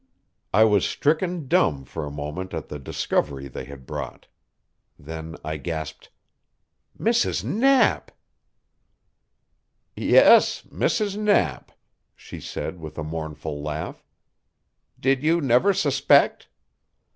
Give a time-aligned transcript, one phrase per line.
[0.51, 4.25] I was stricken dumb for a moment at the discovery they had brought.
[4.97, 6.09] Then I gasped:
[6.99, 7.43] "Mrs.
[7.43, 8.11] Knapp!"
[9.95, 11.17] "Yes, Mrs.
[11.17, 11.71] Knapp,"
[12.15, 14.03] she said with a mournful laugh.
[14.99, 16.47] "Did you never suspect?"